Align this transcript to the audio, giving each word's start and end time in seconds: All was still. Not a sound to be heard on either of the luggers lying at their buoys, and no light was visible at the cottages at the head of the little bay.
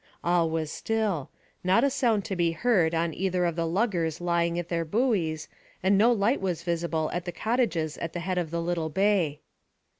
All 0.23 0.49
was 0.49 0.71
still. 0.71 1.29
Not 1.63 1.83
a 1.83 1.91
sound 1.91 2.25
to 2.25 2.35
be 2.35 2.53
heard 2.53 2.95
on 2.95 3.13
either 3.13 3.45
of 3.45 3.55
the 3.55 3.67
luggers 3.67 4.19
lying 4.19 4.57
at 4.57 4.67
their 4.67 4.83
buoys, 4.83 5.47
and 5.83 5.95
no 5.95 6.11
light 6.11 6.41
was 6.41 6.63
visible 6.63 7.11
at 7.13 7.25
the 7.25 7.31
cottages 7.31 7.99
at 7.99 8.13
the 8.13 8.21
head 8.21 8.39
of 8.39 8.49
the 8.49 8.63
little 8.63 8.89
bay. 8.89 9.41